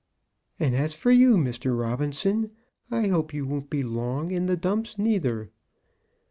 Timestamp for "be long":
3.69-4.31